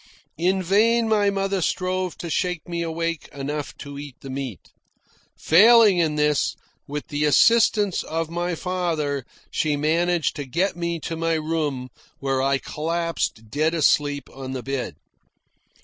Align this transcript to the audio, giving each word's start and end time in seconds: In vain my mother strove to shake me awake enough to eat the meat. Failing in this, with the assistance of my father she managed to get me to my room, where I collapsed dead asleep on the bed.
In 0.39 0.63
vain 0.63 1.07
my 1.07 1.29
mother 1.29 1.61
strove 1.61 2.17
to 2.17 2.29
shake 2.31 2.67
me 2.67 2.81
awake 2.81 3.27
enough 3.27 3.77
to 3.77 3.99
eat 3.99 4.15
the 4.21 4.31
meat. 4.31 4.71
Failing 5.37 5.99
in 5.99 6.15
this, 6.15 6.55
with 6.87 7.09
the 7.09 7.23
assistance 7.25 8.01
of 8.01 8.27
my 8.27 8.55
father 8.55 9.23
she 9.51 9.75
managed 9.75 10.35
to 10.37 10.45
get 10.47 10.75
me 10.75 10.99
to 11.01 11.15
my 11.15 11.33
room, 11.35 11.89
where 12.17 12.41
I 12.41 12.57
collapsed 12.57 13.51
dead 13.51 13.75
asleep 13.75 14.27
on 14.33 14.53
the 14.53 14.63
bed. 14.63 14.95